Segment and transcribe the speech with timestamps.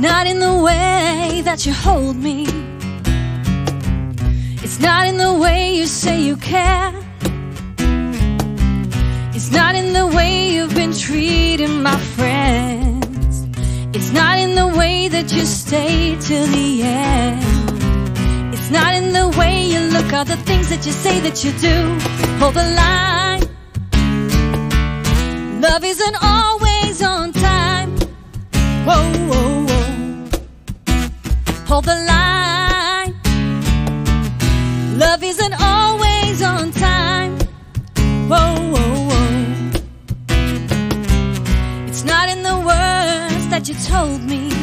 [0.00, 2.46] not in the way that you hold me.
[4.64, 6.92] It's not in the way you say you care.
[9.34, 13.46] It's not in the way you've been treating my friends.
[13.94, 18.54] It's not in the way that you stay till the end.
[18.54, 21.52] It's not in the way you look or the things that you say that you
[21.68, 21.76] do.
[22.38, 23.42] Hold the line.
[25.60, 26.59] Love isn't always
[31.70, 33.14] Hold the line.
[34.98, 37.38] Love isn't always on time.
[38.28, 39.70] Whoa, whoa, whoa.
[41.86, 44.59] It's not in the words that you told me.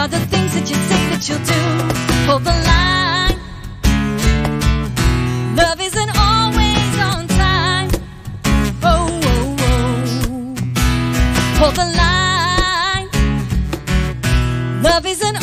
[0.00, 1.60] Or the things that you say that you'll do.
[2.28, 3.36] Hold the line.
[5.56, 7.88] Love isn't always on time.
[8.82, 10.54] Oh, oh, oh.
[11.60, 13.06] Hold the line.
[14.82, 15.39] Love isn't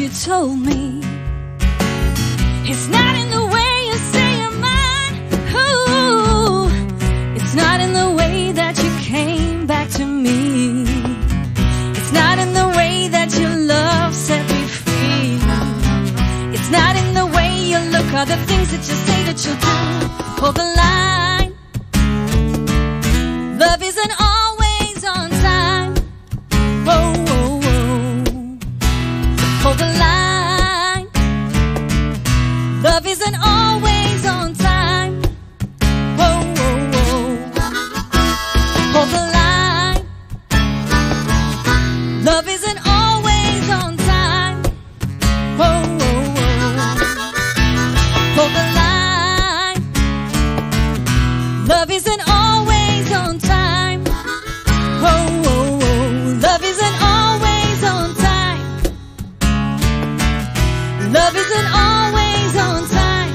[0.00, 1.00] you told me.
[2.66, 5.14] It's not in the way you say you're mine.
[5.54, 10.82] Ooh, it's not in the way that you came back to me.
[11.98, 15.38] It's not in the way that your love set me free.
[16.56, 19.60] It's not in the way you look or the things that you say that you'll
[19.60, 20.40] do.
[20.40, 20.93] Hold the.
[42.24, 44.62] Love isn't always on time.
[45.58, 46.62] Whoa, whoa, whoa.
[48.36, 49.80] Hold the line.
[51.66, 54.04] Love isn't always on time.
[55.04, 56.40] Whoa, whoa, whoa.
[56.40, 58.62] Love isn't always on time.
[61.12, 63.32] Love isn't always on time.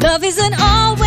[0.00, 1.05] Love isn't always